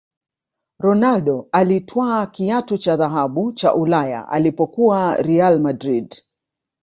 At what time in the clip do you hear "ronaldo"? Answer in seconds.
0.79-1.47